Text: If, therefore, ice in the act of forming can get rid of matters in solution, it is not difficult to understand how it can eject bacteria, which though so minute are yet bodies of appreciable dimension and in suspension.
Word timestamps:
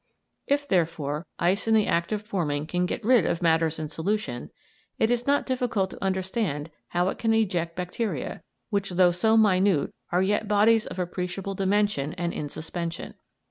If, 0.47 0.67
therefore, 0.67 1.27
ice 1.37 1.67
in 1.67 1.75
the 1.75 1.85
act 1.85 2.11
of 2.11 2.23
forming 2.23 2.65
can 2.65 2.87
get 2.87 3.05
rid 3.05 3.23
of 3.23 3.43
matters 3.43 3.77
in 3.77 3.87
solution, 3.87 4.49
it 4.97 5.11
is 5.11 5.27
not 5.27 5.45
difficult 5.45 5.91
to 5.91 6.03
understand 6.03 6.71
how 6.87 7.09
it 7.09 7.19
can 7.19 7.35
eject 7.35 7.75
bacteria, 7.75 8.41
which 8.71 8.89
though 8.89 9.11
so 9.11 9.37
minute 9.37 9.93
are 10.11 10.23
yet 10.23 10.47
bodies 10.47 10.87
of 10.87 10.97
appreciable 10.97 11.53
dimension 11.53 12.13
and 12.15 12.33
in 12.33 12.49
suspension. 12.49 13.13